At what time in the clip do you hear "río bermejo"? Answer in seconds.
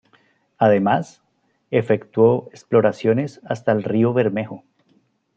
3.83-4.63